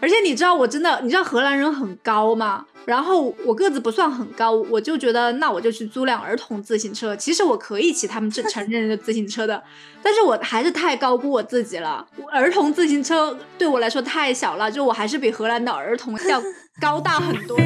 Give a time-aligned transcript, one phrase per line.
[0.00, 2.64] 而且你知道我真的，你知道荷兰人很高吗？
[2.84, 7.16] 然后我个子不算很高，我就觉得那我就去租辆儿童自行车。
[7.16, 9.60] 其实我可以骑他们这成人的自行车的，
[10.02, 12.06] 但是我还是太高估我自己了。
[12.32, 16.40] 儿童自行车对我来说太小了，就我还是比荷兰的儿童要
[16.80, 17.64] 高大很多的。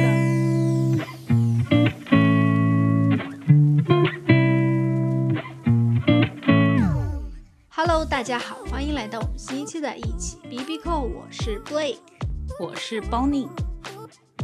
[7.69, 11.97] Hello，大家好，欢迎来到我们新一期的一起 B B Call，我是 Blake。
[12.59, 13.47] 我是 Bonnie。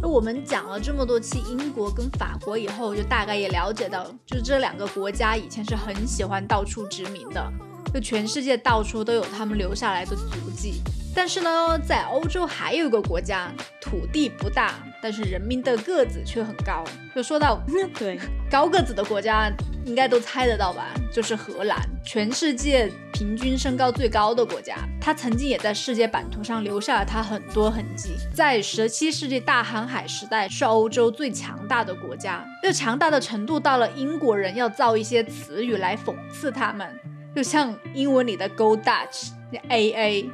[0.02, 7.52] 那我们讲了这么多期英国跟法国以后，就大概也了解到，就是这两个国家以前是很喜欢到处殖民的，
[7.94, 10.82] 就全世界到处都有他们留下来的足迹。
[11.16, 16.84] 但是呢，在欧洲还有一个国家，土地不大，但是人民的个子却很高。
[17.16, 17.62] 就说到
[17.98, 18.18] 对
[18.50, 19.52] 高个子的国家，
[19.86, 20.94] 应该都猜得到吧？
[21.12, 24.78] 就是荷兰，全世界平均身高最高的国家。
[25.02, 28.12] 它曾经也在世界版图上留下了它很多痕迹。
[28.34, 32.46] 在十七世纪大航海时代，是欧洲最强大的国家。
[32.62, 36.88] 这强大的程度到了英国人要造一些词语来讽刺他们，
[37.36, 40.30] 就像英文里的 “Go Dutch”，A A。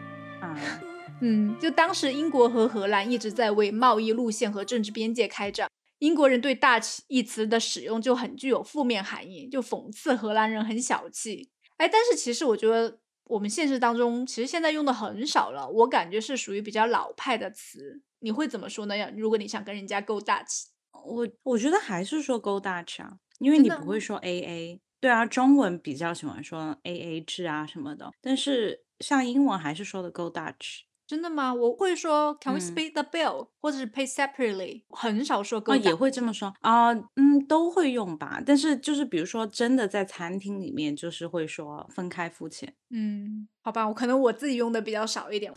[1.21, 11.49] 嗯，就当时英国和荷兰一直在为贸易路线和政治边界开战，英国人对 “Dutch” 一词的使用就很具有负面含义，就讽刺荷兰人很小气。
[11.77, 18.01] 哎，但是其实我觉得我们现实当中其实现在用的很少了，我感觉是属于比较老派的词。
[18.19, 18.97] 你会怎么说呢？
[18.97, 20.65] 要如果你想跟人家 “Go Dutch”，
[21.05, 24.81] 我我觉得还是说 “Go Dutch” 啊，因为你不会说 “A A”。
[24.99, 28.81] 对啊，中文比较喜欢说 “A A” 制啊什么的，但是。
[29.01, 31.53] 像英文还是说的 Go Dutch，真的吗？
[31.53, 35.75] 我会说 Can we split the bill，或者是 Pay separately，很少说 Go。
[35.75, 38.41] 也会这么说啊，嗯，都会用吧。
[38.45, 42.73] 但是就是比如说真的在餐厅里面，就是会说分开付钱。
[42.89, 45.51] 嗯，好吧，我可能我自己用的比较少一点。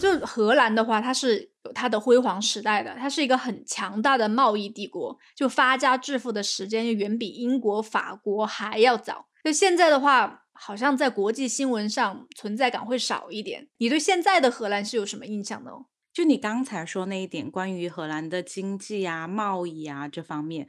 [0.00, 9.26] 就荷兰的话，它是有它的辉煌时代的，它是一个很强大的贸易帝国，就发家致富的时间远比英国、法国还要早。
[9.44, 10.42] 就现在的话。
[10.58, 13.68] 好像在国际新闻上存在感会少一点。
[13.76, 15.70] 你对现在的荷兰是有什么印象呢？
[16.14, 20.66] 就你刚才说那一点，关于荷兰的经济啊、贸易啊这方面，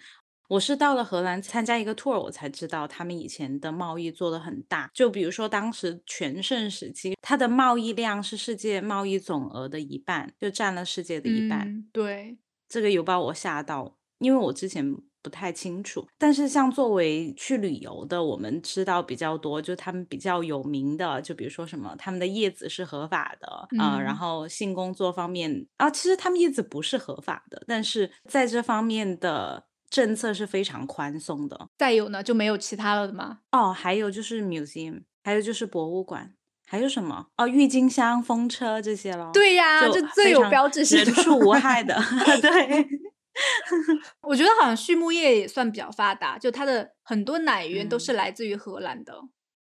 [0.50, 4.92] 我是到了荷兰参加一个 tour，我才知道他们以前的贸易做的很大。
[4.94, 11.84] 就比如说当时全盛时期，它的贸易量是世界贸易总额的一半，就占了世界的一半。
[11.92, 12.38] 对，
[12.70, 14.96] 这个有把我吓到，因为我之前。
[15.20, 31.68] 不太清楚，但是像作为去旅游的，我们知道比较多，就他们比较有名的，就比如说什么，他们的叶子是合法的啊，然后性工作方面啊，其实他们叶子不是合法的，但是在这方面的政策是非常宽松的。
[31.78, 33.40] 再有呢，就没有其他了的吗？
[33.52, 36.36] 哦，还有就是 museum，还有就是博物馆，
[36.70, 37.28] 还有什么？
[37.38, 39.32] 哦，郁金香、风车这些咯。
[39.34, 41.96] 对呀，就最有标志性、人畜无害的，
[42.42, 42.88] 对。
[44.28, 49.14] 我觉得好像畜牧业也算比较发达，就它的很多奶源都是来自于荷兰的。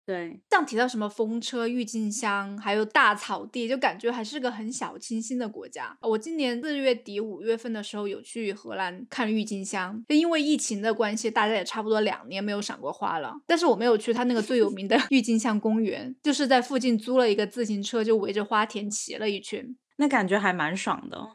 [0.07, 5.97] 对，像提到什么风车、郁金香，还有大草地，就感觉还是个很小清新的国家。
[6.01, 13.35] 我今年四月底五月份的时候有去荷兰看郁金香，就因为疫情的关系，大家也差不多两年没有赏过花了。
[13.45, 21.31] 但是我没有去它那个最有名的 郁金香公园，就是在附近租了一个自行车，就围着花田骑了一圈，那感觉还蛮爽的。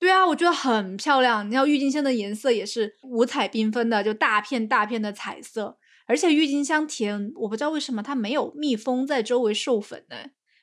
[0.00, 1.46] 对啊，我觉得很漂亮。
[1.46, 5.78] 你知道郁金香的颜色也是五彩缤纷的，就大片大片的彩色。
[6.08, 10.16] 而且郁金香田，我不知道为什么它没有蜜蜂在周围授粉呢？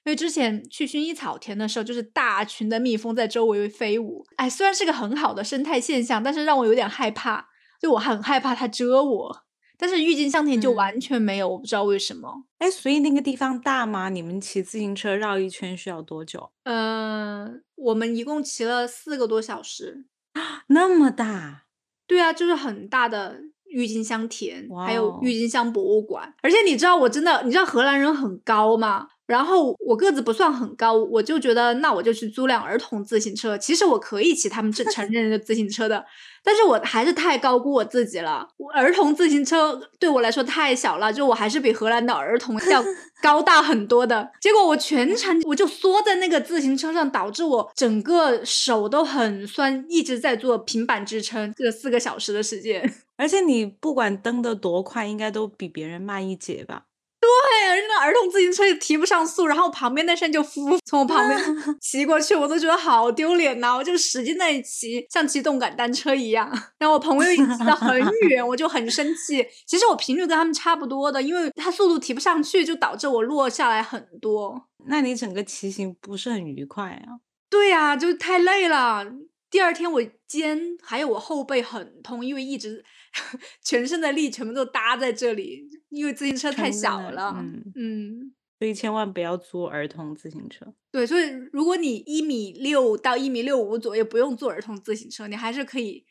[0.03, 4.25] 因为之前去薰衣草田的时候，就是大群的蜜蜂在周围飞舞。
[4.35, 7.47] 哎，虽然是个很好的生态现象，但是让我有点害怕，
[7.81, 9.45] 就我很害怕它蛰我。
[9.77, 12.45] 但是郁金香田就完全没有，我不知道为什么。
[12.59, 14.09] 哎，所以那个地方大吗？
[14.09, 16.51] 你们骑自行车绕一圈需要多久？
[16.63, 20.05] 嗯，我们一共骑了四个多小时。
[20.33, 21.65] 啊，那么大？
[22.07, 23.41] 对啊，就是很大的
[23.75, 26.33] 郁金香田，还有郁金香博物馆。
[26.41, 29.09] 而且你知道，我真的，你知道荷兰人很高吗？
[29.27, 33.57] 然后我个子不算很高，我就觉得那我就去租辆儿童自行车。
[33.57, 36.05] 其实我可以骑他们这 成人的自行车的，
[36.43, 38.47] 但是我还是太高估我自己了。
[38.57, 42.83] 我儿童自行车对我来说太小了，就我还是比荷兰的儿童要
[43.21, 44.29] 高大很多的。
[44.39, 52.93] 结果我全程我就缩在那个自行车上，导致我整个手都很酸，一直在做平板支撑这四个小时的时间。
[53.17, 56.83] 而且你不管蹬得多快，应该都比别人慢一截吧。
[57.25, 61.39] 对，那儿童自行车也提不上速，然后旁边那身就呼从我旁边
[61.81, 63.75] 骑过去，我都觉得好丢脸呐！
[63.75, 66.47] 我就使劲在骑，像骑动感单车一样。
[66.77, 67.99] 然后我朋友一骑到很
[68.29, 69.43] 远，我就很生气。
[69.65, 74.67] 其实我频率跟他们差不多的，因为他速度提不上去，就导致我落下来很多。
[74.87, 77.17] 那你整个骑行不是很愉快啊？
[77.49, 79.05] 对呀、就太累了。
[79.49, 82.83] 第二天我肩还有我后背很痛，因为一直
[83.63, 87.35] 全身的力全部都搭在这里，因为自行车太小了。
[87.39, 90.65] 嗯嗯所以千万不要租儿童自行车。
[90.89, 96.05] 对，所以如果你一米六到一米六五左右，不用坐儿童自行车，你还是可以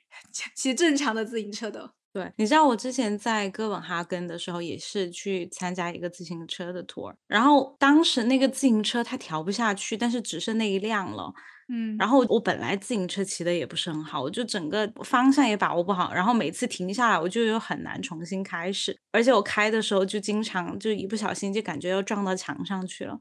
[0.54, 1.94] 骑正常的自行车的。
[2.12, 11.32] 对，你知道我之前在哥本哈根的时候，也是去参加一个自行车的 tour，然后当时那个自行车它调不下去，但是只剩那一辆了。
[11.68, 23.18] 嗯然后我本来自行车骑的也不是很好，我就整个方向也把握不好，然后每次停下来我就又很难重新开始，而且我开的时候就经常就一不小心就感觉要撞到墙上去了，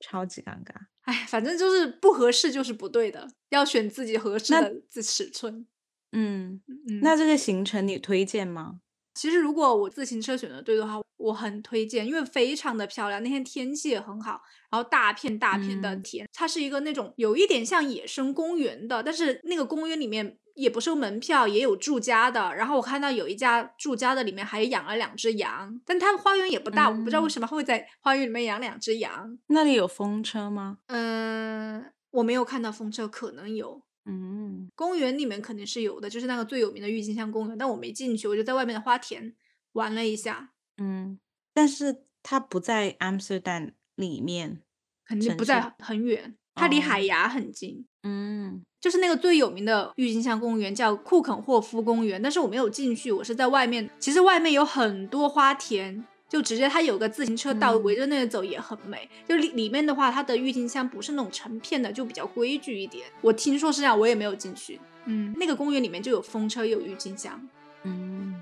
[0.00, 0.72] 超级尴尬。
[1.02, 5.66] 哎，反正就是不合适就是不对的，要选自己合适那的尺寸。
[6.12, 8.80] 嗯，嗯，那这个行程你推荐吗？
[9.14, 22.54] 其实如果我自行车选的对的话，我很推荐，因为非常的漂亮，那天天气也很好，然后大片大片的嗯田，它是一个那种有一点像野生公园的，但是那个公园里面也不收门票，也有住家的。
[22.54, 29.38] 然后我看到有一家住家的里面还养了两只羊，但它花园也不大，我不知道为嗯什么会在花园里面养两只羊。
[29.48, 30.78] 那里有风车吗？
[30.88, 33.82] 嗯，我没有看到风车，可能有。
[34.04, 39.34] 嗯，公园里面肯定是有的，就是那个最有名的郁金香公园，但我没进去，我就在外面的花田
[39.72, 41.18] 玩了一下，嗯，
[41.54, 44.62] 但是它不在 Amsterdam 里面。
[45.04, 47.84] 肯定不在很远，它离哦海牙很近。
[48.04, 53.90] 嗯就是那个最有名的郁金香公园叫库肯霍夫公园，但是我没有进去，我是在外面。
[53.98, 59.06] 其实外面有很多花田，就直接它有个自行车道，嗯围着那个走也很美。
[59.28, 63.06] 就里里面的话，它的郁金香不是那种成片的，就比较规矩一点。
[63.20, 64.80] 我听说是这样，我也没有进去。
[65.04, 67.38] 嗯，那个公园里面就有风车，又有郁金香。
[67.82, 68.34] 嗯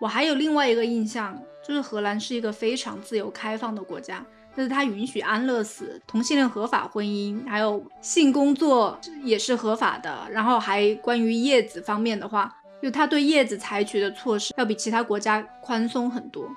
[0.00, 4.26] 我还有另外一个印象，就是荷兰是一个非常自由开放的国家，
[4.56, 10.26] 就是它允许安乐死、同性恋合法婚姻，还有性工作也是合法的。
[10.32, 16.48] 然后还关于叶子方面的话，就他对叶子采取的措施要比其他国家宽松很多。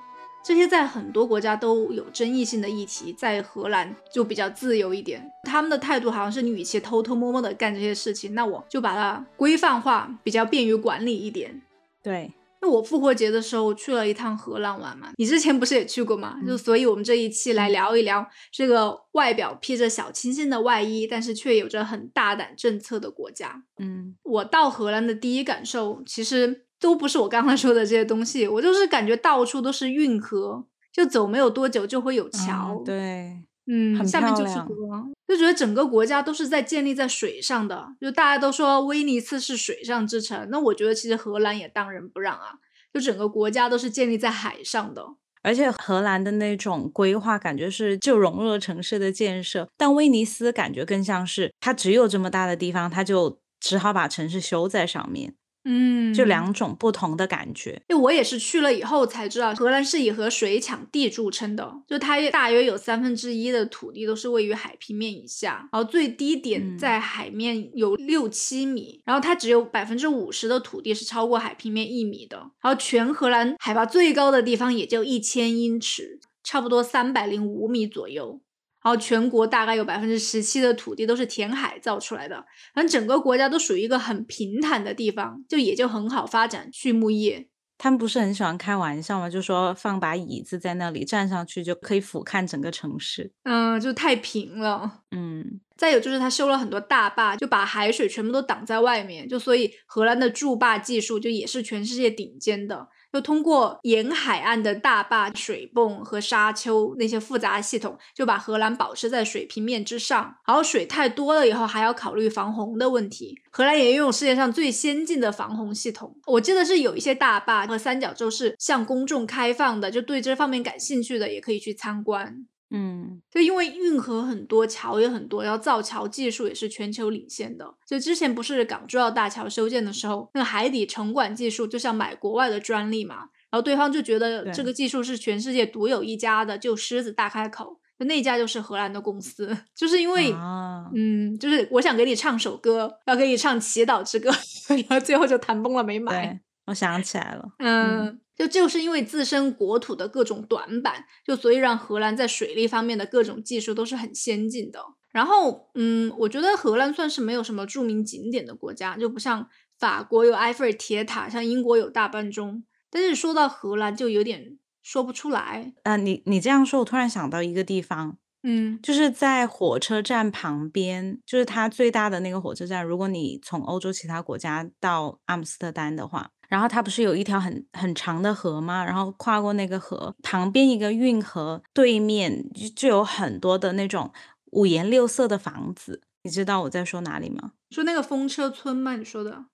[0.44, 5.27] 这些在很多国家都有争议性的议题，在荷兰就比较自由一点。
[5.44, 11.62] 他们的态度好像是你与其偷偷摸摸的干这些事情，那我就把它规范化，比较便于管理一点。
[12.04, 12.31] 对，
[12.62, 16.36] 那我复活节的时候去了一趟荷兰玩嘛，你之前不是也去过吗？
[16.46, 23.63] 就嗯所以我们这一期来聊一聊这个外表披着小清新的外衣，但是却有着很大胆政策的国家。
[23.80, 37.88] 嗯我到荷兰的第一感受，其实都不是我刚才说的这些东西，我就是感觉到处都是运河，就走没有多久就会有桥，啊对，嗯，很下面就是漂亮河，就觉得整个国家都是在建立在水上的。
[38.00, 42.53] 就大家都说威尼斯是水上之城，那我觉得其实荷兰也当仁不让啊，
[42.94, 45.03] 就整个国家都是建立在海上的。
[45.41, 55.35] 而且荷兰的那种规划感觉是就融入了城市的建设，但威尼斯感觉更像是它只有这么大的地方，它就只好把城市修在上面，
[55.65, 57.81] 嗯就两种不同的感觉。
[57.89, 78.39] 因为我也是去了以后才知道，荷兰是以和水抢地著称的，就它大约有三分之一的土地都是位于海平面以下，然后最低点嗯在海面有六七米，然后它只有百分之五十的土地是超过海平面一米的，然后全荷兰海拔最高的地方也就一千英尺，差不多三百零五米左右。
[78.86, 82.36] 然后全国大概有百分之十七的土地都是填海造出来的，
[82.75, 87.48] 反正整个国家都属于一个很平坦的地方，就也就很好发展畜牧业。
[87.80, 89.27] 他们不是很喜欢开玩笑吗？
[89.27, 93.34] 就说放把椅子在那里，站上去就可以俯瞰整个城市。
[93.44, 95.01] 嗯，就太平了。
[95.10, 102.88] 嗯再有就是他修了很多大坝，就把海水全部都挡在外面，就所以荷兰的筑坝技术就也是全世界顶尖的。
[103.15, 110.36] 就通过沿海岸的大坝、水泵和沙丘那些复杂系统，就把荷兰保持在水平面之上。
[110.45, 113.39] 然后水太多了以后，还要考虑防洪的问题。
[113.51, 116.13] 荷兰也拥有世界上最先进的防洪系统。
[116.25, 122.45] 我记得是有一些大坝和三角洲是向公众开放的，就对这方面感兴趣的也可以去参观。
[122.75, 127.74] 嗯就因为运河很多，桥也很多，然后造桥技术也是全球领先的。
[127.88, 133.15] 就之前不是港珠澳大桥修建的时候，那个海底城管技术就像买国外的专利嘛，
[133.50, 137.79] 然后对方就觉得这个技术是全世界独有一家的，就狮子大开口。
[137.98, 144.29] 就那家就是荷兰的公司， 就是因为、啊，嗯，就是我想给你唱首歌，要给你唱《祈祷之歌》，
[144.89, 146.38] 然后最后就谈崩了没买。
[146.65, 147.46] 我想起来了。
[147.60, 154.80] 嗯，就就是因为自身国土的各种短板，就所以让荷兰在水利方面的各种技术都是很先进的。
[155.12, 159.48] 然后，嗯，我觉得荷兰算是没有什么著名景点的国家，就不像
[159.80, 162.65] 法国有埃菲尔铁塔，像英国有大半钟。
[162.92, 165.74] 但是说到荷兰，就有点说不出来。
[165.84, 172.84] 啊，你你这样说，我突然想到一个地方，嗯就是在火车站旁边，就是它最大的那个火车站。
[172.86, 178.84] 如果你从欧洲其他国家到阿姆斯特丹的话，然后它不是有一条很很长的河吗？
[178.84, 184.12] 然后跨过那个河，旁边一个运河对面就就有很多的那种
[184.52, 186.02] 五颜六色的房子。
[186.24, 187.52] 你知道我在说哪里吗？
[187.70, 188.96] 说那个风车村吗？
[188.96, 189.46] 你说的？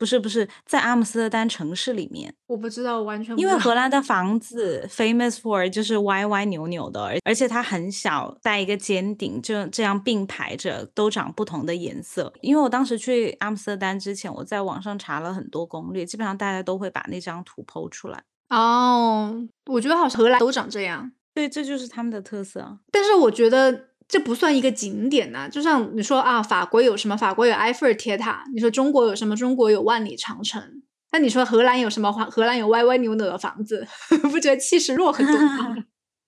[0.00, 12.32] 不是不是，在阿姆斯特丹城市里面，我不知道，完全不因为荷兰的房子 famous for 就是歪歪扭扭的，而而且它很小，带一个尖顶，就这样并排着，都长不同的颜色。
[12.40, 18.22] 因为我当时去阿姆斯特丹之前，我在网上查了很多攻略，基本上大家都会把那张图剖出来。
[18.48, 22.78] 哦，我觉得好像荷兰都长这样，对，这就是他们的特色啊。
[22.90, 27.16] 但是我觉得这不算一个景点呐、就像你说啊，法国有什么？
[27.16, 28.44] 法国有埃菲尔铁塔。
[28.52, 29.36] 你说中国有什么？
[29.36, 30.60] 中国有万里长城。
[31.12, 32.10] 那你说荷兰有什么？
[32.12, 33.86] 荷荷兰有歪歪扭扭的房子，
[34.30, 35.76] 不觉得气势弱很多吗？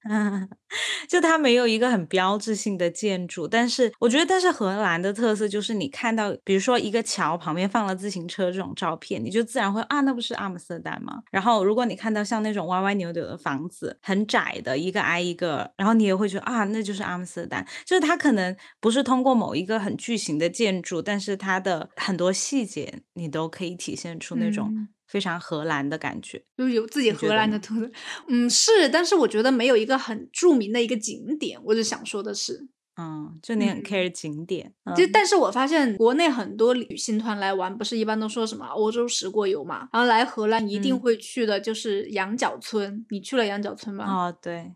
[1.08, 11.22] 就它没有一个很标志性的建筑，但是我觉得，但是荷兰的特色就是你看到，比如说一个桥旁边放了自行车这种照片，你就自然会啊，那不是阿姆斯特丹吗？
[11.30, 17.66] 然后如果你看到像那种歪歪扭扭的房子，很窄的一个挨一个，然后你也会觉得啊，那就是阿姆斯特丹。
[17.84, 24.72] 就是它可能不是通过某一个很巨型的建筑，但是它的很多细节你都可以体现出那种
[25.12, 26.42] 非常荷兰的感觉。
[26.56, 27.90] 就是有自己荷兰的特色。
[28.28, 31.60] 嗯，是，但是我觉得没有一个很著名的一个景点。
[31.64, 32.66] 我就想说的是，
[32.96, 43.04] 嗯，就你很嗯 care 景点，就嗯但是我发现国内很多旅行团来玩，不是一般都说什么欧洲十国游嘛，然后来荷兰一定嗯会去的就是羊角村。
[43.10, 44.04] 你去了羊角村吗？
[44.08, 44.72] 哦，对，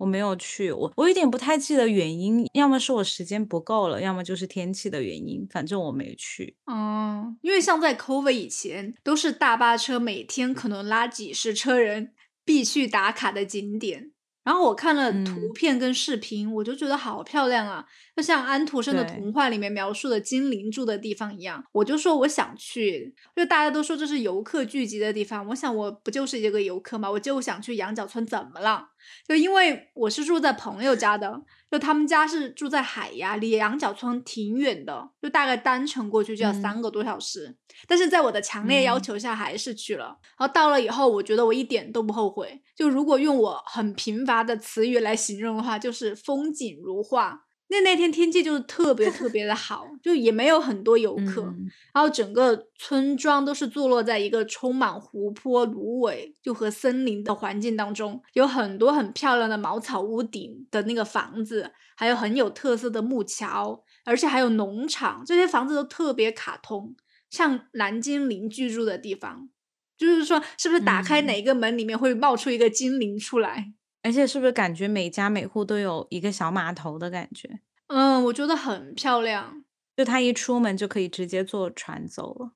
[0.00, 6.56] 我没有去，我我有点不太记得原因，要么是我时间不够了，要么就是天气的原因，反正我没去。
[6.64, 12.14] 哦，因为像在 COVID 以前，都是大巴车每天可能拉几十车人
[12.46, 14.12] 必去打卡的景点。
[14.42, 17.84] 然后我看了图嗯片跟视频，我就觉得好漂亮啊，
[18.20, 21.64] 就像安徒生的童话里面描述的精灵住的地方一样。
[21.72, 27.10] 我就说我想去，就大家都说这是游客聚集的地方，我想我不就是一个游客吗？
[27.10, 28.90] 我就想去羊角村，怎么了？
[29.26, 37.56] 就因为我是住在朋友家的，就他们家是住在海牙，离羊角村挺远的，就大概单程过去就要嗯三个多小时。
[37.88, 40.18] 但是在我的强烈要嗯求下，还是去了。
[40.36, 42.60] 然后到了以后，我觉得我一点都不后悔。
[42.76, 47.46] 就如果用我很贫乏的词语来形容的话，就是风景如画。
[47.70, 51.42] 那那天天气就是特别特别的好，就也没有很多游客。
[51.42, 66.94] 嗯然后整个村庄都是坐落在一个充满湖泊、芦苇就和森林的环境当中，有很多很漂亮的茅草屋顶的那个房子，还有很有特色的木桥，而且还有农场，这些房子都特别卡通，
[67.30, 69.48] 像蓝精灵居住的地方。
[69.96, 73.72] 就是说，是不是打开嗯哪个门里面会冒出一个精灵出来？
[74.02, 77.60] 而且是不是感觉每家每户都有一个小码头的感觉？
[77.88, 79.64] 嗯，我觉得很漂亮。
[79.96, 82.52] 就他一出门就可以直接坐船走了。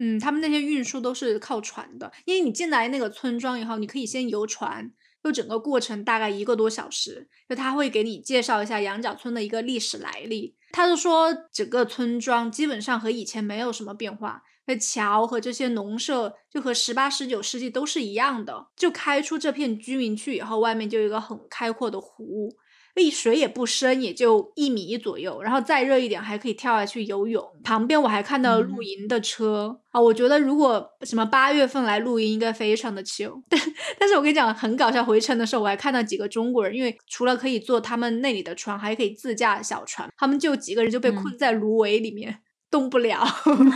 [0.00, 4.92] 嗯，他们那些运输都是靠船的，因为你进来那个村庄以后，你可以先游船，
[5.24, 10.56] 就整个过程大概一个多小时，就他会给你介绍一下羊角村的一个历史来历。
[10.70, 18.68] 他就说整个村庄基本上和以前没有什么变化，那桥和这些农舍就和十八、十九世纪都是一样的。
[18.76, 22.54] 就开出这片居民区以后，外面就有一个很开阔的湖。
[22.94, 27.40] 一水也不深，也就一米左右，然后再热一点还可以跳下去游泳。
[27.62, 33.40] 旁边我还看到露嗯营的车、啊，我觉得如果什么八月份来露营，应该非常的 chill。
[33.48, 33.60] 但
[34.00, 43.24] 但是我跟你讲，很搞笑，回程的时候我还看到几个中国人，因为除了可以坐他们那里的船，还可以自驾小船，他们就几个人就被困嗯在芦苇里面、动不了，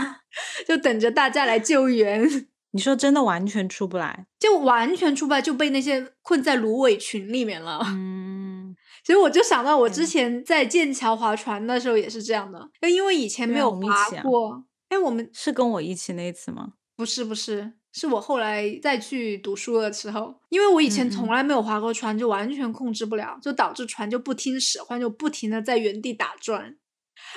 [0.67, 2.29] 就等着大家来救援。
[2.75, 4.27] 你说真的完全出不来？
[4.39, 7.81] 就完全出不来，就被那些困在芦苇群里面了。
[7.93, 14.65] 嗯，其实我就想到，我之前在剑桥划船的时候也是这样的，就因为以前没有划过。
[14.89, 16.73] 哎、我们是跟我一起那一次吗？
[16.97, 26.77] 不是不是，是我后来再去读书的时候，因为我以前从来没有划过船，就完全控制不了，就导致船就不听使唤，就不停的在原地打转。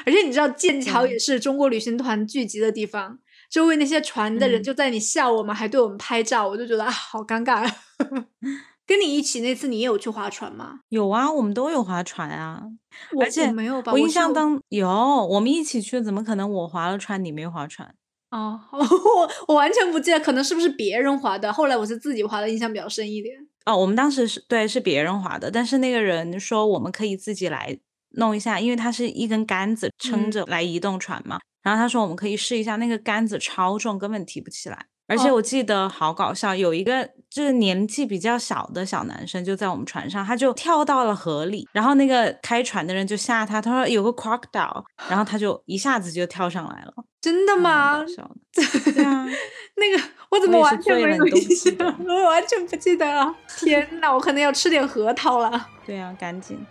[0.06, 7.72] 而且你知道，剑桥也是中国旅行团聚集的地方，周围那些船的人嗯就在你笑我们，还对我们拍照，我就觉得啊，好尴尬。
[8.88, 10.82] 跟你一起那次，你也有去划船吗？
[10.90, 12.62] 有啊，我们都有划船啊。
[13.14, 13.92] 我而且我没有吧？
[13.92, 17.96] 我印象当有，我们一起去，怎么可能我划了船，你没划船？
[18.30, 21.52] 哦， 我我完全不记得，可能是不是别人划的？
[21.52, 23.36] 后来我是自己划的，印象比较深一点。
[23.66, 27.80] 哦，我们当时是对是别人划的，但是那个人说我们可以自己来
[28.18, 31.40] 弄一下，因为它是一根杆子撑嗯着来移动船嘛。
[31.64, 34.86] 然后他说我们可以试一下，那个杆子超重，根本提不起来。
[35.08, 46.94] 而且哦我记得好搞笑，有一个就是年纪比较小的小男生就在我们船上，他就跳到了河里，然后那个开船的人就吓他，他说有个 crocodile，然后他就一下子就跳上来了。
[47.22, 48.04] 真的吗？
[48.54, 49.26] 对啊，
[49.78, 51.74] 那个我怎么完全没有印象？
[52.08, 53.36] 我完全不记得了。
[53.58, 55.70] 天哪，我可能要吃点核桃了。
[55.86, 56.64] 对啊，赶紧。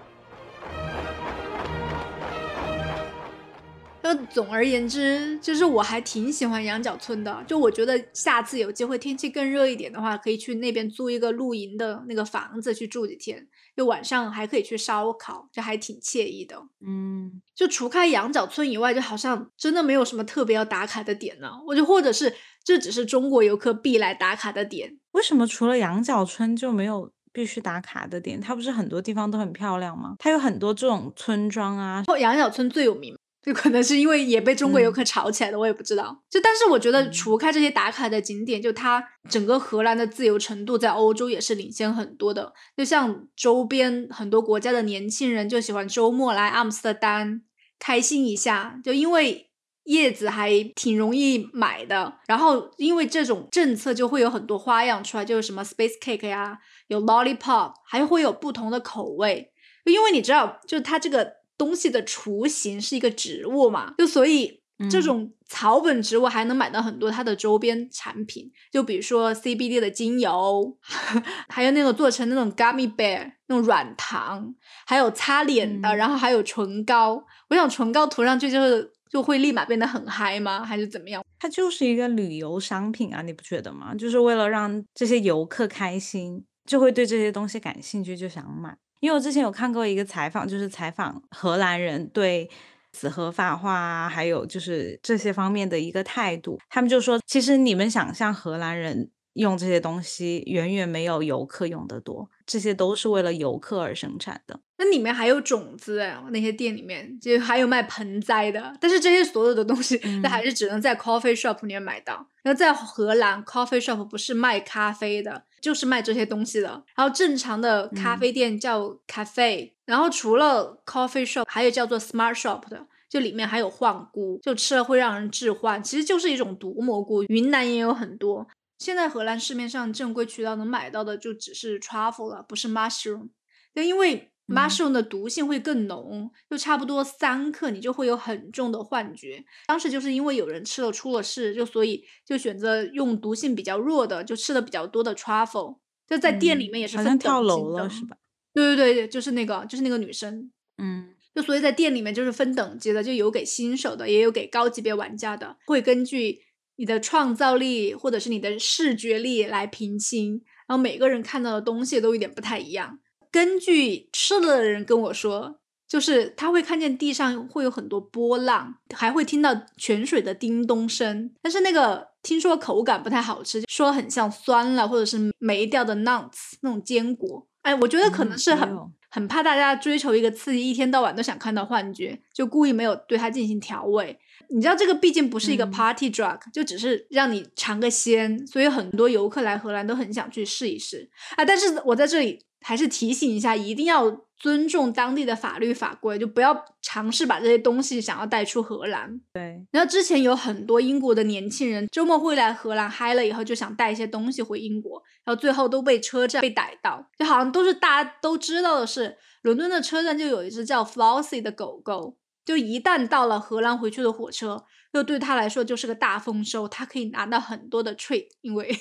[4.05, 7.43] 就总而言之，就是我还挺喜欢羊角村的。
[7.47, 13.49] 就我觉得下次有机会天气更热一点的话，可以去那边租一个露营的那个房子去住几天。
[13.75, 16.55] 就晚上还可以去烧烤，就还挺惬意的。
[16.87, 21.53] 嗯，就除开羊角村以外，就好像真的没有什么特别要打卡的点呢。
[21.67, 22.31] 我就或者是
[22.63, 24.99] 这只是中国游客必来打卡的点。
[25.13, 28.39] 为什么除了羊角村就没有必须打卡的点？
[28.39, 30.15] 它不是很多地方都很漂亮吗？
[30.19, 32.05] 它有很多这种村庄啊。
[32.19, 33.17] 羊角村最有名。
[33.45, 36.23] 就可能是因为也被中国游客炒起来的，我也不知道。
[36.31, 42.55] 就但是我觉得，除开这些打卡的景点，就它整个荷兰的自由程度在欧洲也是领先很多的。
[42.75, 47.43] 就像周边很多国家的年轻人就喜欢周末来阿姆斯特丹
[47.79, 49.51] 开心一下，就因为
[49.85, 52.15] 叶子还挺容易买的。
[52.27, 56.59] 然后因为这种政策，就会有很多花样出来，就是什么 space cake 呀，
[56.89, 59.53] 有 lollipop，还会有不同的口味。
[59.85, 61.44] 因为你知道，就它这个。
[61.65, 70.77] 东西的雏形是一个植物嘛，就所以这种草本植物还能买到很多它的周边产品，就比如说 CBD 的精油，
[71.49, 74.55] 还有那种做成那种 gummy bear 那种软糖，
[74.85, 77.25] 还有擦脸的，然后还有唇膏。
[77.49, 80.65] 我想唇膏涂上去就是就会立马变得很嗨吗？
[80.65, 81.25] 还是怎么样？
[81.39, 83.95] 它就是一个旅游商品啊，你不觉得吗？
[83.95, 88.77] 就是为了让这些游客开心，就会对这些东西感兴趣，就想买。
[89.01, 92.49] 因为我之前有看过一个采访，就是采访荷兰人对
[92.93, 96.59] 死合法化还有就是这些方面的一个态度。
[96.71, 104.61] 他们就说，其实你们想象荷兰人用这些东西远远没有游客用的多，这些都是为了游客而生产的。
[104.77, 112.27] 那里面还有种子哎，那些店里面就还有卖盆栽的，但是这些所有的东西，那还是只能在 coffee shop 里面买到。
[112.43, 115.45] 然后在荷兰，coffee shop 不是卖咖啡的。
[115.65, 127.25] 就是卖这些东西的，然后正常的咖啡店叫 cafe，然后除了 coffee shop，还有叫做 smart shop 的，就里面还有幻菇，就吃了会让人致幻，其实就是一种毒蘑菇。
[127.29, 128.47] 云南也有很多，
[128.77, 133.31] 现在荷兰市面上正规渠道能买到的就只是 truffle 了，不是 mushroom，
[133.75, 134.31] 就因为。
[134.47, 139.45] Mushroom 的毒性会更浓，就差不多三克，你就会有很重的幻觉。
[139.67, 145.79] 当时就是因为有人吃了出了事，就所以就选择用毒性比较弱的，就吃的比较多的 truffle。
[146.07, 148.17] 就在店里面也是分跳楼了是吧？
[148.53, 156.41] 对对对，就是那个就是那个女生，嗯，就所以在店里面就是分等级的，就有给新手的，也有给高级别玩家的，会根据
[156.77, 162.99] 你的创造力或者是你的视觉力来评星，然后每个人看到的东西都有点不太一样。
[163.35, 171.33] 根据吃了的人跟我说，就是他会看见地上会有很多波浪，还会听到泉水的叮咚声。
[171.43, 177.45] 但是那个听说口感不太好吃，说很像酸了或者是霉掉的 nuts 那种坚果。
[177.63, 178.73] 哎，我觉得可能是很
[179.11, 184.17] 很怕大家追求一个刺激，一天到晚都想看到幻觉，就故意没有对它进行调味。
[184.51, 191.45] 你知道这个毕竟不是一个 party drug，就只是让你尝个鲜，所以很多游客来荷兰都很想去试一试啊。
[191.45, 192.39] 但是我在这里。
[192.67, 199.21] 还是提醒一下，一定要尊重当地的法律法规，就不要尝试把这些东西想要带出荷兰。
[199.35, 218.75] 对，然后之前有很多英国的年轻人周末会来荷兰嗨了以后，就想带一些东西回英国，然后最后都被车站被逮到，就好像都是大家都知道的是，伦敦的车站就有一只叫 Flossie 的狗狗，就一旦到了荷兰回去的火车，就对他来说就是个大丰收，他可以拿到很多的 treat，因为。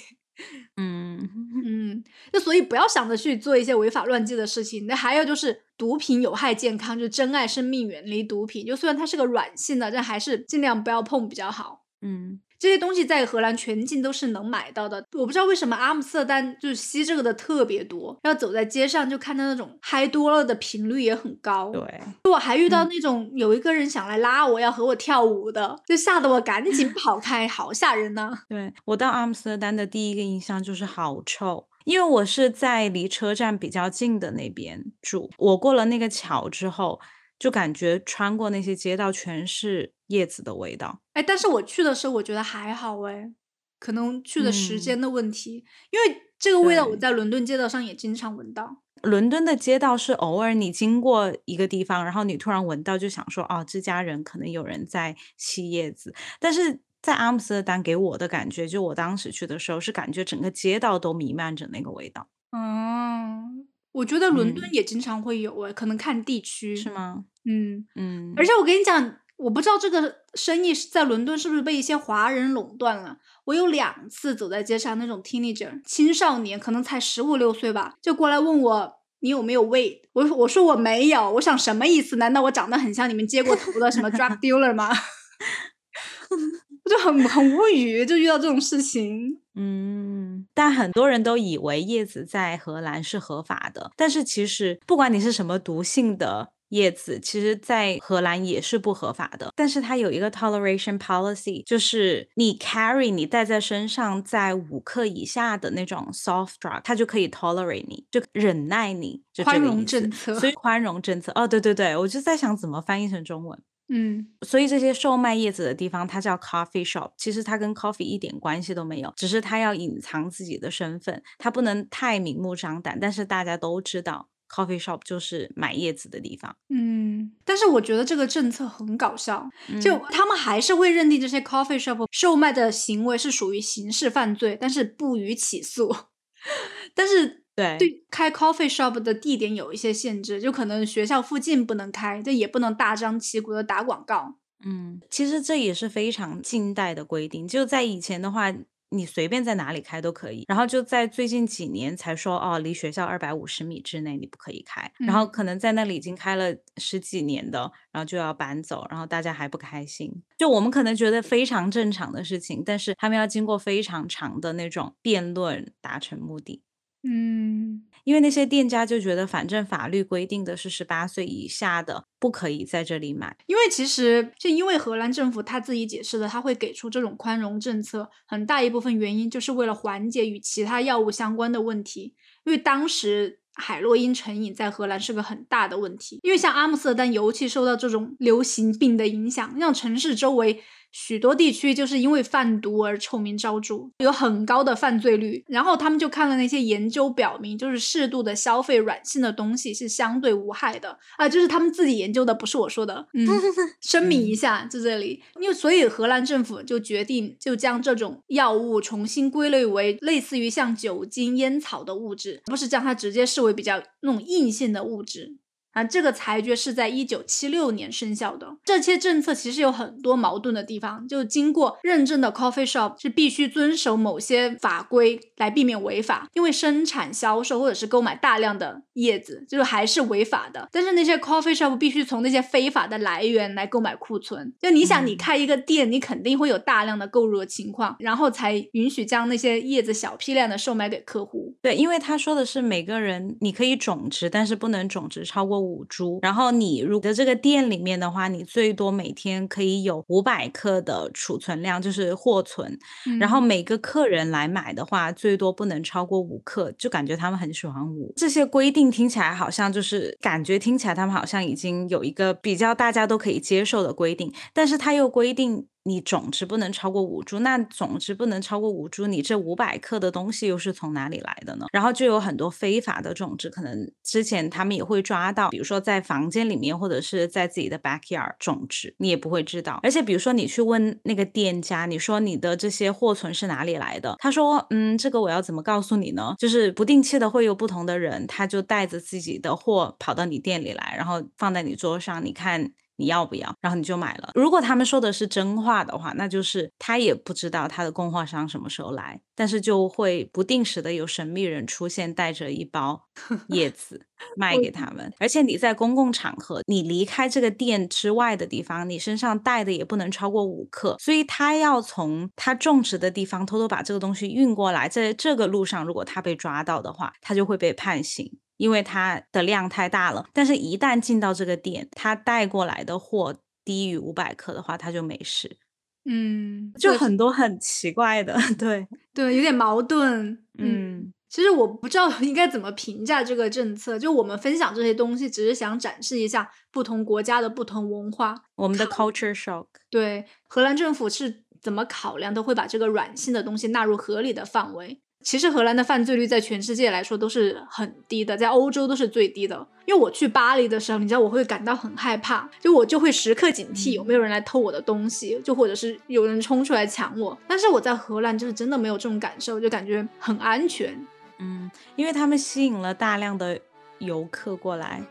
[0.77, 1.29] 嗯
[1.65, 4.87] 嗯， 那所以不要想着去做一些违法乱纪的事情。
[4.87, 8.65] 那还有就是毒品有害健康，就珍爱生命，远离毒品。
[8.65, 11.85] 就虽然它是个软性的，但还是尽量不要碰比较好。
[12.01, 12.42] 嗯。
[12.63, 21.73] 这些东西在荷兰全境都是能买到的，我不知道为什么阿姆斯特丹就是吸这个的特别多，要走在街上就看到那种嗨多了的频率也很高。
[21.73, 21.81] 对，
[22.23, 28.31] 我还遇到那种有一个人想来拉我要和我跳舞的，就吓得我赶紧 跑开，好吓人呢。
[28.47, 37.01] 对我到阿姆斯特丹的第一个印象就是好臭，因为我是在离车站比较近的那边住，我过了那个桥之后。
[37.37, 43.31] 就感觉穿过那些街道全是叶子的味道，哎，但是我去的时候我觉得还好哎，
[43.79, 48.77] 可能去的时间的问题，因为这个味道我在伦敦街道上也经常闻到。
[49.01, 62.29] 伦敦的街道是偶尔你经过一个地方，然后你突然闻到，就想说哦，这家人可能有人在吸叶子，但是在阿姆斯特丹给我的感觉，就我当时去的时候是感觉整个街道都弥漫着那个味道。
[62.51, 66.75] 嗯，我觉得伦敦嗯也经常会有诶，可能看地区。
[66.75, 67.23] 是吗？
[67.45, 73.17] 嗯，嗯，而且我跟你讲，我不知道这个生意是在伦敦是不是被一些华人垄断了。
[73.45, 80.01] 我有两次走在街上，那种 teenager 青少年，可能才十五六岁吧，就过来问我你有没有 weight。
[80.13, 82.15] 我我说我没有，我想什么意思？
[82.15, 84.89] 难道我长得很像你们接过头的什么 drug dealer 吗？
[86.83, 89.39] 我就很很无语，就遇到这种事情。
[89.55, 99.53] 嗯，但很多人都以为叶子在荷兰是合法的，但是其实不管你是什么毒性的叶子，其实在荷兰也是不合法的。
[99.55, 113.57] 但是它有一个 toleration policy，就是你 carry 你带在身上在五克以下的那种 soft drug，它就可以 tolerate 你，就忍耐你，就宽容政策所以宽容政策，哦，对对对，我就在想怎么翻译成中文。
[113.95, 126.55] 嗯所以这些售卖叶子的地方，它叫 coffee shop，其实它跟 coffee 一点关系都没有，只是它要隐藏自己的身份，它不能太明目张胆，但是大家都知道 coffee shop 就是买叶子的地方。
[126.69, 129.47] 嗯，但是我觉得这个政策很搞笑，
[129.81, 135.95] 就嗯他们还是会认定这些 coffee shop 售卖的行为是属于刑事犯罪，但是不予起诉。
[136.93, 144.35] 但是对对开 coffee shop 的地点有一些限制，就可能学校附近不能开，这也不能大张旗鼓的打广告。
[144.65, 148.53] 嗯，其实这也是非常近代的规定，就在以前的话。
[148.95, 160.21] 你随便在哪里开都可以，然后就在最近几年才说哦，离学校二百五十米之内你不可以开，然后嗯可能在那里已经开了十几年的，然后就要搬走，然后大家还不开心。
[160.37, 166.61] 就我们可能觉得非常正常的事情，但是他们要经过非常长的那种辩论达成目的。
[167.03, 173.37] 嗯因为那些店家就觉得，反正法律规定的是十八岁以下的不可以在这里买。
[173.45, 182.13] 因为其实就因为荷兰政府他自己解释的，他会给出这种宽容政策，很大一部分原因就是为了缓解与其他药物相关的问题。
[182.45, 190.61] 因为当时海洛因成瘾在荷兰是个很大的问题，因为像阿姆斯特丹尤其受到这种流行病的影响，让城市周围
[190.93, 195.43] 许多地区就是因为贩毒而臭名昭著，有很高的犯罪率。
[195.47, 203.07] 然后他们就看了那些研究表明，就是适度的消费软性的东西是相对无害的啊，就是他们自己研究的，不是我说的。
[203.13, 203.27] 嗯，
[203.81, 215.37] 声明一下，在这里，因为所以荷兰政府就决定就将这种药物重新归类为类似于像酒精、烟草的物质，不是将它直接视为比较那种硬性的物质。
[215.73, 218.55] 啊，这个裁决是在一九七六年生效的。
[218.63, 230.69] 这些政策其实有很多矛盾的地方，就经过认证的 coffee shop 是必须遵守某些法规来避免违法，因为生产、销售或者是购买大量的叶子，就是还是违法的。
[230.71, 234.53] 但是那些 coffee shop 必须从那些非法的来源来购买库存。
[234.61, 241.55] 就你想，你嗯开一个店，你肯定会有大量的购入的情况，然后才允许将那些叶子小批量的售卖给客户。
[241.61, 246.19] 对，因为他说的是每个人你可以种植，但是不能种植超过五株。
[246.21, 252.77] 然后你如果这个店里面的话，你最多每天可以有五百克的储存量，就是货存。
[253.19, 258.11] 然后嗯每个客人来买的话，最多不能超过五克，就感觉他们很喜欢五。
[258.15, 265.67] 这些规定听起来好像就是感觉听起来他们好像已经有一个比较大家都可以接受的规定，但是他又规定。
[265.85, 271.65] 你种植不能超过五株，那种植不能超过五株，你这五百克的东西又是从哪里来的呢？
[271.73, 279.79] 然后就有很多非法的种植，可能之前他们也会抓到，比如说在房间里面或者是在自己的 backyard 种植，你也不会知道。
[279.83, 286.35] 而且比如说你去问那个店家，你说你的这些货存是哪里来的，他说，嗯，这个我要怎么告诉你呢？
[286.39, 292.71] 就是不定期的会有不同的人，他就带着自己的货跑到你店里来，然后放在你桌上，你看。
[292.97, 293.53] 你要不要？
[293.61, 294.31] 然后你就买了。
[294.35, 303.07] 如果他们说的是真话的话，那就是他也不知道他的供货商什么时候来，但是就会不定时的有神秘人出现，带着一包
[303.49, 305.11] 叶子卖给他们。
[305.19, 314.87] 而且你在公共场合，你离开这个店之外的地方，你身上带的也不能超过五克，所以他要从他种植的地方偷偷把这个东西运过来。
[314.87, 318.31] 在这个路上，如果他被抓到的话，他就会被判刑。
[318.63, 325.57] 因为它的量太大了，但是一旦进到这个店，它带过来的货低于五百克的话，它就没事。
[326.05, 330.31] 嗯，就很多很奇怪的， 对，对，有点矛盾。
[330.57, 333.99] 嗯，嗯其实我不知道应该怎么评价这个政策。
[333.99, 338.45] 就我们分享这些东西，只是想展示一下不同国家的不同文化。
[338.55, 345.01] 我们的 culture shock，对，荷兰政府是怎么考量，都会把这个软性的东西纳入合理的范围。
[345.23, 349.65] 其实荷兰的犯罪率在全世界来说都是很低的，在欧洲都是最低的。
[349.85, 357.37] 因为我去巴黎的时候，你知道我会感到很害怕，就我就会时刻警惕有没有人来偷我的东西，就或者是有人冲出来抢我。
[357.47, 360.95] 但是我在荷兰就是真的没有这种感受，就感觉很安全。
[361.39, 363.59] 嗯，因为他们吸引了大量的
[363.99, 365.01] 游客过来。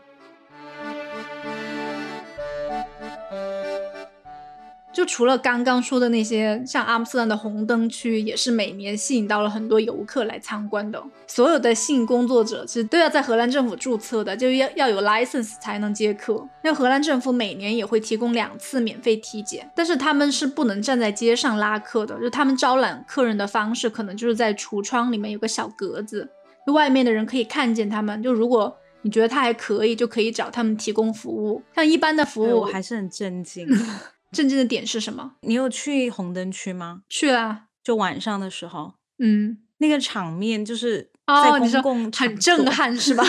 [4.93, 11.03] 就除了刚刚说的那些，像阿姆斯特丹的红灯区，也是每年吸引到了很多游客来参观的。
[11.25, 16.47] 所有的性工作者其实都要在荷兰政府注册的，就要要有 license 才能接客。
[16.61, 26.29] 那荷兰政府每年也会提供两次免费体检，但是他们是不能站在街上拉客的，就他们招揽客人的方式可能就是在橱窗里面有个小格子，
[26.67, 28.21] 就外面的人可以看见他们。
[28.21, 31.63] 就如果你觉得他还可以，就可以找他们提供服务。
[31.73, 33.67] 像一般的服务，我还是很震惊。
[34.33, 35.35] 震惊的点是什么？
[35.41, 37.03] 你有去红灯区吗？
[37.07, 43.23] 去啊，就晚上的时候，嗯，那个场面就是哦，公共很震撼是吧？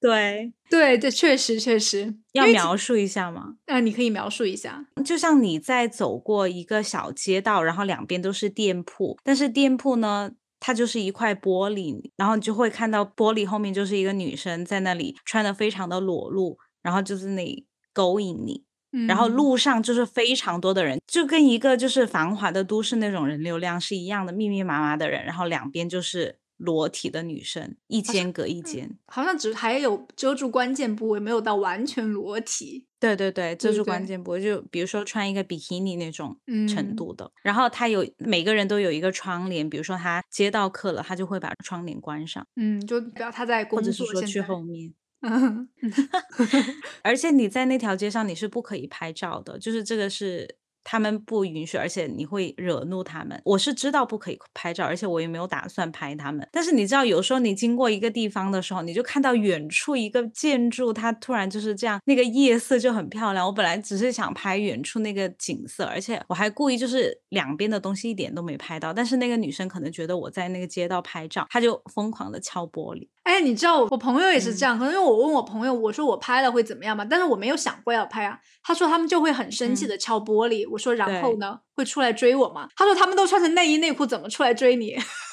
[0.00, 3.54] 对 对，对确实确实要描述一下吗？
[3.66, 18.64] 啊，你可以描述一下，就像你在走过一个小街道，然后两边都是店铺，但是店铺呢，它就是一块玻璃，然后你就会看到玻璃后面就是一个女生在那里穿的非常的裸露，然后就是那勾引你。
[19.08, 32.86] 然后路上就是非常多的人，就跟一个就是繁华的都市那种人流量是一样的，密密麻麻的人，然后两边就是裸体的女生，一间隔一间，好像只还有遮住关键部位，没有到完全裸体。
[33.00, 37.30] 对对对，遮住关键部位，就比如说穿一个比基尼那种程度的。
[37.42, 42.46] 然后他有每个人都有一个窗帘，比如说他接到客了，他就会把窗帘关上。
[42.56, 44.94] 嗯，就不要他在工作，或者是说去后面。
[47.02, 50.56] 而且你在那条街上你是不可以拍照的，就是这个是。
[50.86, 53.40] 他们不允许，而且你会惹怒他们。
[53.46, 56.46] 我是知道不可以拍照，而且我也没有打算拍他们。
[56.52, 63.46] 但是你知道，有时候你经过一个地方的时候，你就看到远处一个建筑，它突然就是这样，那个夜色就很漂亮。
[63.46, 68.92] 我本来只是想拍远处那个景色，而且我还故意就是两边的东西一点都没拍到。
[68.92, 73.08] 但是那个女生可能觉得我在那个街道拍照，她就疯狂的敲玻璃。
[73.24, 77.04] 哎，你知道我朋友也是这样，可能因为我问我朋友，我说我拍了会怎么样嘛？
[77.04, 78.38] 但是我没有想过要拍啊。
[78.62, 80.68] 他说他们就会很生气的敲玻璃。
[80.70, 81.58] 我说然后呢？
[81.74, 82.68] 会出来追我吗？
[82.76, 84.94] 他说他们都穿成内衣内裤，怎么出来追你？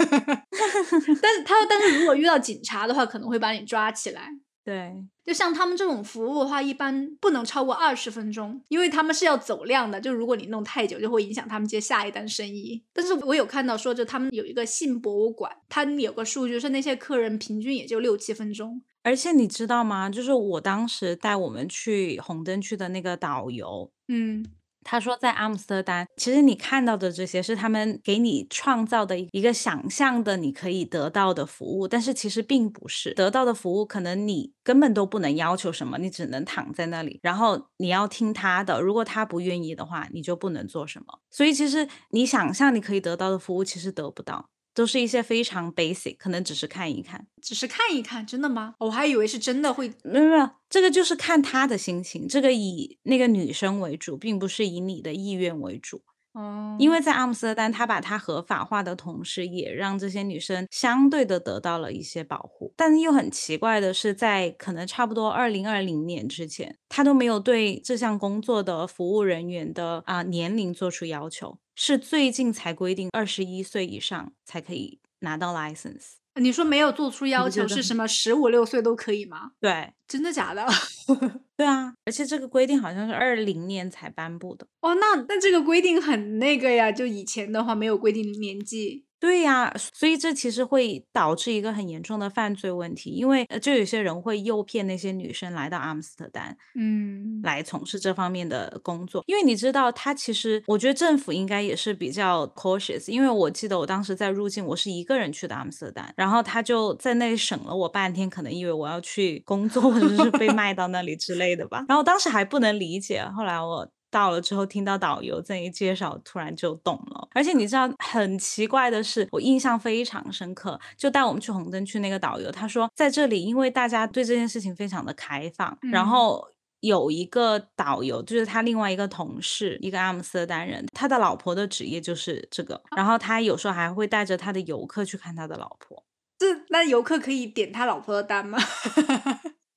[1.22, 4.30] 但是他说，但是如果遇到警察的话，可能会把你抓起来。
[4.64, 4.94] 对，
[5.26, 10.00] 就像他们这种服务的话，一般不能超过二十分钟，因为他们是要走量的。
[10.00, 12.84] 就如果你弄太久，就会影响他们接下一单生意。
[12.94, 18.82] 但是我有看到说，就他们有一个性博物馆，他有个数据是那些客人平均也就六七分钟。
[19.02, 20.10] 而且你知道吗？
[20.12, 24.46] 就是我当时带我们去红灯区的那个导游，嗯。
[24.84, 41.20] 他说，在阿姆斯特丹，其实你看到的这些是他们给你创造的一个想象的你可以得到的服务，但是其实并不是得到的服务，可能你根本都不能要求什么，你只能躺在那里，然后你要听他的，如果他不愿意的话，你就不能做什么。
[41.30, 44.50] 所以其实你想象你可以得到的服务，其实得不到。
[44.74, 48.76] 都是一些非常 basic，可能只是看一看，只是看一看，真的吗？
[48.80, 56.02] 我还以为是真的会，没有没有，这个就是看他的心情，这个以那个女生为主，并不是以你的意愿为主。
[56.34, 62.74] 哦，因为在阿姆斯特丹，他把它合法化的同时，也让这些女生相对的得到了一些保护。
[62.78, 71.58] 但又很奇怪的是，在可能差不多二零二零年之前，他都没有对这项工作的服务人员的啊年龄做出要求。
[71.84, 76.18] 是最近才规定，二十一岁以上才可以拿到 license。
[76.36, 78.08] 你说没有做出要求是什么？
[78.08, 79.54] 十五六岁都可以吗？
[79.60, 80.64] 对，真的假的？
[81.58, 84.68] 对啊，而且这个规定好像是二零年才颁布的。
[84.82, 89.06] 哦，那那这个规定很那个呀，就以前的话没有规定年纪。
[89.22, 99.24] 对呀，所以这其实会导致一个很严重的犯罪问题，因为就有些人会诱骗那些女生来到阿姆斯特丹，嗯，来从事这方面的工作。
[99.28, 111.86] 因为你知道，他其实我觉得政府应该也是比较 cautious，因为我记得我当时在入境，我是一个人去的阿姆斯特丹，然后他就在那里审了我半天，可能以为我要去工作或者是被 卖到那里之类的吧。
[111.88, 113.88] 然后当时还不能理解，后来我。
[114.12, 117.28] 到了之后，听到导游这一介绍，突然就懂了。
[117.34, 126.46] 而且你知道，很奇怪的是，我印象非常深刻，就带我们去红灯区那个导游，他说在这里，因为大家对这件事情非常的开放，然后
[126.82, 136.04] 有一个导游，就是他另外一个同事，一个阿姆斯特丹人，他的老婆的职业就是这个，然后他有时候还会带着他的游客去看他的老婆。
[136.38, 138.58] 这那游客可以点他老婆的单吗？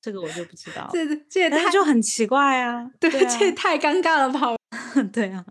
[0.05, 2.91] 这个我就不知道，这这也太就很奇怪啊！
[3.01, 4.55] 对，这也太尴尬了吧？
[5.11, 5.43] 对啊，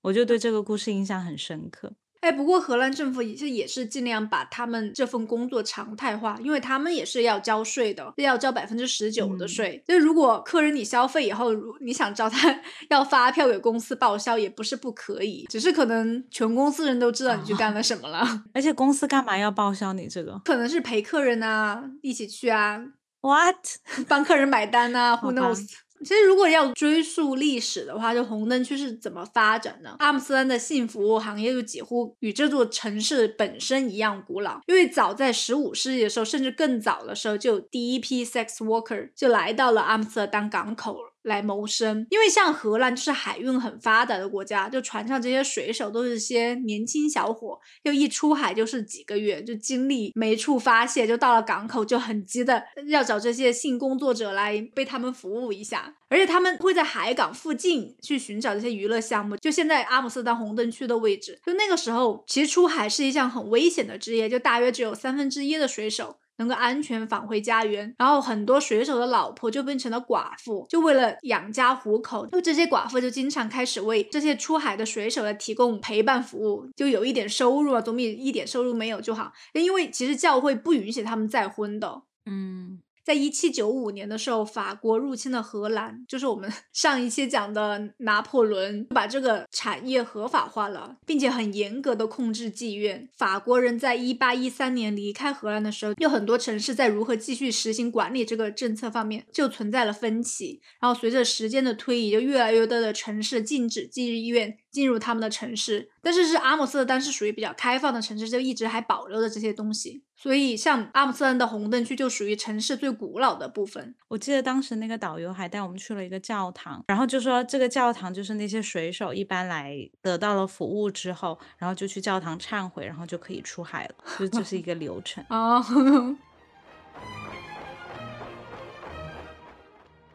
[0.00, 1.92] 我就对这个故事印象很深刻。
[2.20, 9.80] 哎，不过荷兰政府也是也是尽量把他们这份工作常态化，因为他们也是要交税的，要交百分之十九的税。
[9.86, 18.26] 就如果客人你消费以后，你想找他要发票给公司报销，也不是不可以，只是可能全公司人都知道你去干了什么了。
[18.52, 20.40] 而且公司干嘛要报销你这个？
[20.44, 22.82] 可能是陪客人啊，一起去啊
[23.26, 23.56] ，what，
[24.06, 25.66] 帮客人买单啊，who knows。
[26.00, 29.96] 其实，如果要追溯历史的话，就红灯区是怎么发展的？
[29.98, 41.14] 阿姆斯特丹的性服务行业就几乎与这座城市本身一样古老，因为早在十五世纪的时候，甚至更早的时候，就第一批 sex worker 就来到了阿姆斯特丹港口了。
[41.26, 66.18] 来谋生，因为像荷兰就是海运很发达的国家，就船上这些水手都是些年轻小伙，就一出海就是几个月，就精力没处发泄，就到了港口就很急的要找这些性工作者来为他们服务一下，而且他们会在海港附近去寻找这些娱乐项目，就现在阿姆斯特丹红灯区的位置，就那个时候其实出海是一项很危险的职业，就大约只有三分之一的水手。
[66.38, 79.32] 能够安全返回家园，然后很多水手的老婆就变成了寡妇，就为了养家糊口，就这些寡妇就经常开始为这些出海的水手来提供陪伴服务，就有一点收入啊，总比一点收入没有就好。
[79.52, 82.80] 因为其实教会不允许他们再婚的，嗯。
[83.06, 93.08] 在一七九五年的时候，法国入侵了荷兰，就是我们 上一期讲的拿破仑，把这个产业合法化了，并且很严格的控制妓院。
[93.16, 100.60] 法国人在一八一三年离开荷兰的时候，有很多城市在如何继续实行管理这个政策方面就存在了分歧。
[100.80, 104.58] 然后随着时间的推移，就越来越多的城市禁止妓院。
[104.76, 110.02] 进入他们的城市，但是是阿姆斯特丹是属于比较开放的城市，就一直还保留着这些东西。
[110.18, 113.94] 所以像阿姆斯特丹的红灯区就属于城市最古老的部分。
[114.08, 125.62] 我记得当时那个导游还带我们去了一个教堂，然后就说这个教堂就是那些水手一般来得到了服务之后，然后就去教堂忏悔，然后就可以出海了，就这 是一个流程啊。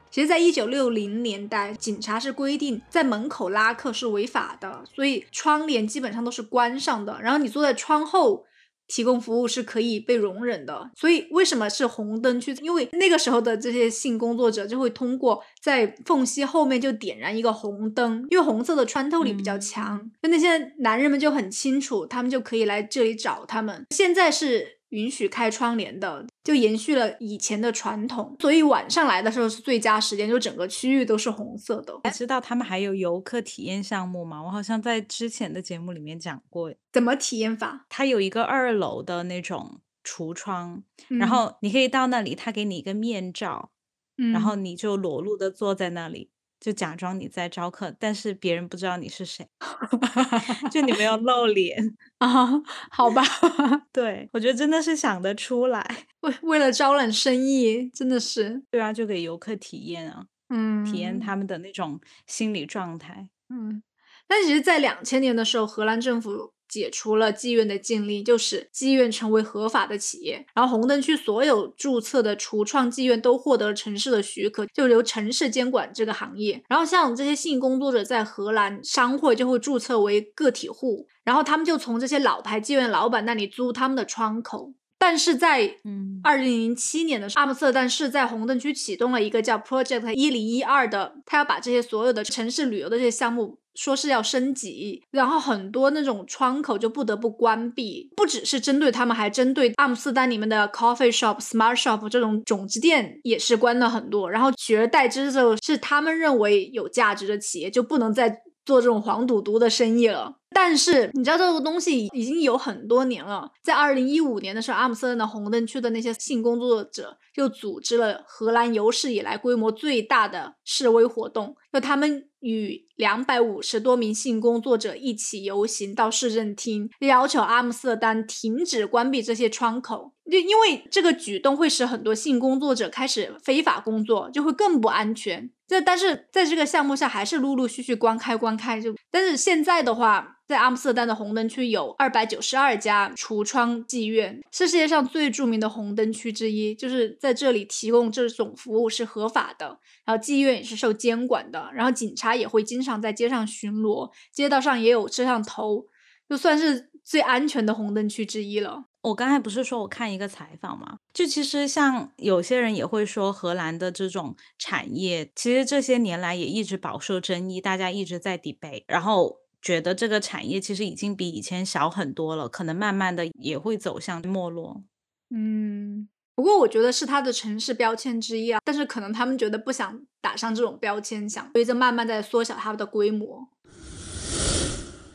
[0.10, 7.22] 其实，在一九六零年代，警察是规定在门口拉客是违法的，所以窗帘基本上都是关上的。
[7.22, 8.46] 然后你坐在窗后
[8.94, 10.92] 提供服务是可以被容忍的。
[10.98, 12.54] 所以为什么是红灯区？
[12.62, 23.86] 因为那个时候的这些性工作者就会通过在缝隙后面就点燃一个红灯，因为红色的穿透力比较强，就那些男人们就很清楚，他们就可以来这里找他们。
[23.92, 24.81] 现在是。
[24.92, 32.00] 允许开窗帘的，就延续了以前的传统，所以晚上来的时候是最佳时间，就整个区域都是红色的。
[32.04, 34.44] 你知道他们还有游客体验项目吗？
[34.44, 37.86] 我好像在之前的节目里面讲过，怎么体验法？
[37.90, 43.72] 它有一个二楼的那种橱窗，然后你可以到那里，他给你一个面罩，
[44.18, 46.31] 然后你就裸露的坐在那里。
[46.62, 49.46] 就假装你在招客，但是别人不知道你是谁，
[50.72, 51.76] 就你没有露脸
[52.20, 52.48] 啊？
[52.92, 53.24] 好吧，
[53.92, 63.82] 对我觉得真的是想得出来，为为了招揽生意，真的是对啊，就给游客体验啊，嗯，体验他们的那种心理状态，嗯。
[64.28, 66.54] 但其实，在两千年的时候，荷兰政府。
[66.72, 70.46] 解除了妓院的禁令，就使妓院成为合法的企业。
[70.56, 76.64] 然后红灯区所有注册的橱窗妓院都获得了城市的许可，就由城市监管这个行业。
[76.70, 84.74] 然后像这些性工作者在荷兰商会就会注册为个体户，然后他们就从这些老牌妓院老板那里租他们的窗口。
[84.98, 93.58] 但是在嗯二零零七年的时候，阿姆斯特丹市在红灯区启动了一个叫 Project 一零一二的，他要把这些所有的城市旅游的这些项目。
[93.76, 104.30] 说是要升级，然后很多那种窗口就不得不关闭，不只是针对他们，还针对阿姆斯丹里面的 coffee shop、smart shop 这种种子店也是关了很多。
[104.30, 110.36] 然后取而代之的，是他们认为有价值的企业就不能再做这种黄赌毒的生意了。
[110.54, 122.28] 但是你知道这个东西已经有很多年了，在二零一五年的时候，阿姆斯特丹的红灯区的那些性工作者就组织了荷兰有史以来规模最大的示威活动，就他们。
[122.42, 130.14] 与两百五十多名性工作者一起游行到市政厅，要求阿姆斯特丹停止关闭这些窗口。
[130.32, 135.52] 就因为这个举动会使很多性工作者开始非法工作，就会更不安全。
[135.68, 138.82] 这但是在这个项目下还是陆陆续续关开关开。
[138.82, 140.38] 就但是现在的话。
[140.52, 146.76] 在阿姆斯特丹的红灯区有二百九十二家橱窗妓院，是世界上最著名的红灯区之一。
[146.76, 155.86] 就是在这里提供这种服务是合法的，然后妓院也是受监管的，然后警察也会经常在街上巡逻，街道上也有摄像头，
[156.28, 158.88] 就算是最安全的红灯区之一了。
[159.02, 160.98] 我刚才不是说我看一个采访吗？
[161.14, 169.40] 就其实像有些人也会说，荷兰的这种产业其实这些年来也一直饱受争议，大家一直在 debate，然后。
[169.64, 174.82] 觉得这个产业其实已经比以前小很多了，可能慢慢的也会走向没落。
[175.30, 183.48] 嗯，不过我觉得是它的城市标签之一啊，但是可能他们觉得不想打上这种标签，想所以就慢慢在缩小它的规模。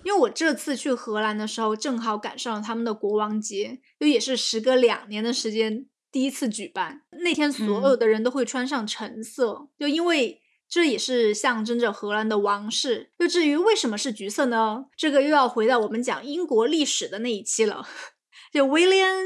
[0.07, 7.03] 因为我这次去荷兰的时候，正好赶上了他们的国王节，就也是时隔两年的时间第一次举办。
[7.25, 13.11] 那天所有的人都会穿上橙色，就因为这也是象征着荷兰的王室。
[13.19, 14.85] 就至于为什么是橘色呢？
[14.97, 17.85] 这个又要回到我们讲英国历史的那一期了。
[18.53, 19.25] 就 William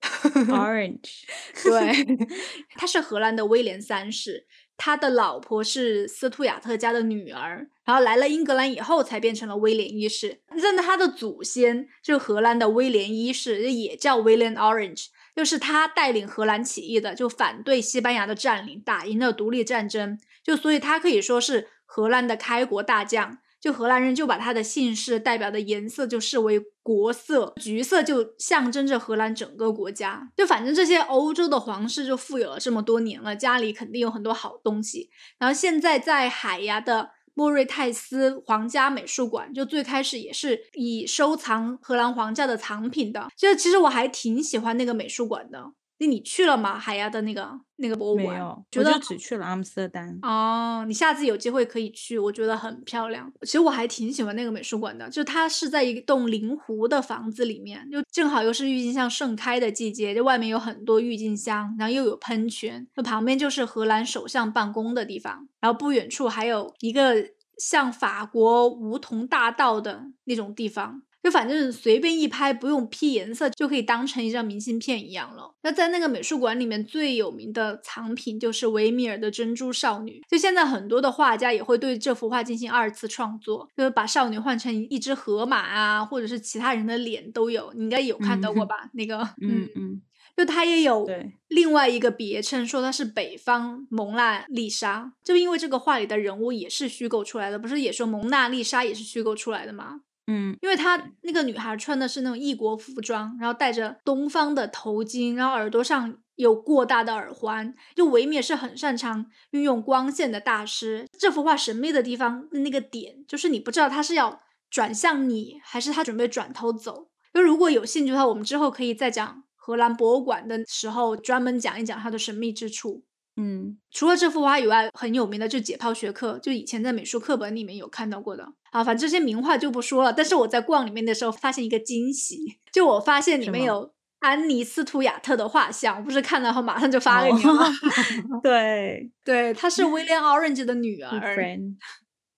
[0.48, 1.24] Orange，
[1.62, 2.16] 对，
[2.76, 4.46] 他是荷兰的威廉三世。
[4.84, 10.40] 他的老婆是斯图亚特家的女儿，然后来了英格兰以后才变成了威廉一世。
[10.52, 15.06] 认得他的祖先就荷兰的威廉一世，也叫 William Orange，
[15.36, 23.38] 就是他带领荷兰起义的，就反对西班牙的占领，打赢了独立战争，就所以他可以说是荷兰的开国大将。
[23.60, 30.30] 就荷兰人就把他的姓氏代表的颜色就视为国色，橘色就象征着荷兰整个国家。
[30.36, 35.10] 就反正这些欧洲的皇室就富有了这么多年了，家里肯定有很多好东西。
[35.38, 43.28] 然后现在在海牙的莫瑞泰斯皇家美术馆，就最开始也是以收藏荷兰皇家的藏品的。
[43.36, 45.72] 就其实我还挺喜欢那个美术馆的。
[46.06, 46.78] 你去了吗？
[46.78, 48.28] 海牙的那个那个博物馆？
[48.28, 50.18] 没有，我就只去了阿姆斯特丹。
[50.22, 53.32] 哦，你下次有机会可以去，我觉得很漂亮。
[53.42, 71.02] 其实我还挺喜欢那个美术馆的，就它是在一栋临湖的房子里面，就正好又是郁金香盛开的季节，就外面有很多郁金香，然后又有喷泉，那旁边就是荷兰首相办公的地方，然后不远处还有一个像法国梧桐大道的那种地方。
[71.22, 75.54] 就反正随便一拍，不用 P 颜色就可以当成一张明信片一样了。
[75.62, 80.20] 那在那个美术馆里面最有名的藏品就是维米尔的珍珠少女。
[80.28, 87.72] 就现在很多的画家也会对这幅画进行二次创作，就是把少女换成一只河马啊，或者是其他人的脸都有。
[87.74, 88.90] 你应该有看到过吧？
[88.94, 90.02] 那个，嗯嗯，
[90.36, 91.08] 就它也有
[91.46, 100.00] 另外一个别称，说它是北方蒙娜丽莎，就因为这个画里的人物也是虚构出来的，不是也说蒙娜丽莎也是虚构出来的吗？
[100.26, 107.74] 嗯，因为她那个女孩穿的是那种异国服装，然后戴着东方的头巾，然后耳朵上有过大的耳环。
[107.96, 111.06] 就维米尔是很擅长运用光线的大师。
[111.18, 117.08] 这幅画神秘的地方那个点，就是你不知道他是要转向你，还是他准备转头走。
[117.34, 123.02] 就如果有兴趣的话，我们之后可以再讲荷兰博物馆的时候，专门讲一讲它的神秘之处。
[123.36, 128.46] 嗯，除了这幅画以外，很有名的就解剖学课，就以前在美术课本里面有看到过的。
[128.70, 130.12] 啊，反正这些名画就不说了。
[130.12, 137.66] 但是我在逛里面的时候，发现一个惊喜，就我发现里面有安妮斯图亚特的画像，我不是看到后马上就发给你了。
[138.42, 141.36] 对 对，她是威廉· Orange 的女儿。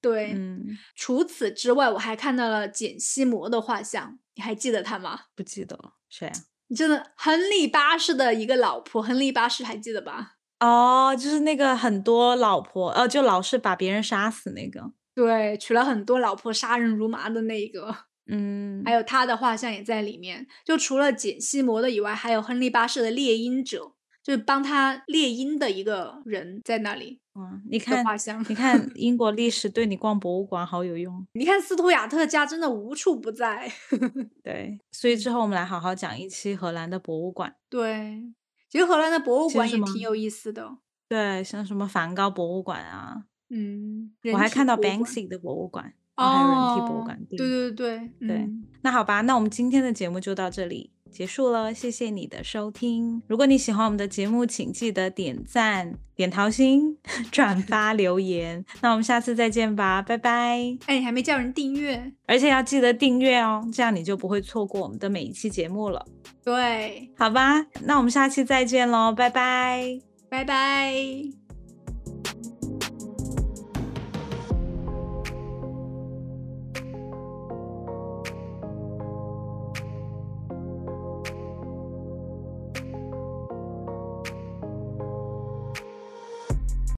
[0.00, 0.64] 对，嗯。
[0.94, 5.20] 除此之外，我还看到了简·西摩的画像，你还记得他吗？
[5.34, 6.32] 不记得了，谁啊？
[6.68, 10.32] 你真的，亨利八世的一个老婆，亨利八世还记得吧？
[10.64, 17.94] 哦，就是那个很多老婆，呃，就老是把别人杀死那个，对，娶了很多老婆，杀人如麻的那一个，
[18.26, 20.46] 嗯，还有他的画像也在里面。
[20.64, 23.92] 就除了简西摩的以外，还有亨利八世的猎鹰者，
[24.22, 27.20] 就是帮他猎鹰的一个人在那里。
[27.34, 31.26] 嗯，你看画像，你看 英国历史对你逛博物馆好有用。
[31.32, 33.70] 你看斯图亚特家真的无处不在。
[34.42, 37.56] 对，所以之后我们来好好讲一期荷兰的博物馆。
[37.68, 38.22] 对。
[38.74, 48.50] 其实荷兰的博物馆也挺有意思的，对，像什么梵高博物馆啊，嗯，我还看到 Banksy 的博物馆，还有人体博物馆，对对对对。
[48.82, 53.22] 那好吧，那我们今天的节目就到这里结束了，谢谢你的收听。
[53.28, 56.98] 如果你喜欢我们的节目，请记得点赞、点桃心、
[57.30, 58.64] 转发、留言。
[58.82, 60.76] 那我们下次再见吧，拜拜。
[60.86, 66.04] 哎，你还没叫人订阅，而且要记得订阅哦，这样你就不会错过我们的每一期节目了。
[66.42, 71.43] 对，好吧，那我们下期再见喽，拜拜，拜拜。